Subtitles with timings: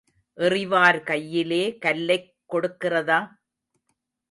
[0.37, 3.19] எறிவார் கையிலே கல்லைக் கொடுக்கிறதா?